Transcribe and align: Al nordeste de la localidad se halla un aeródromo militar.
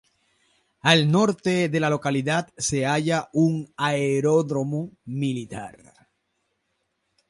Al 0.91 1.03
nordeste 1.15 1.69
de 1.69 1.79
la 1.79 1.87
localidad 1.91 2.49
se 2.57 2.87
halla 2.87 3.29
un 3.45 3.71
aeródromo 3.77 4.89
militar. 5.05 5.77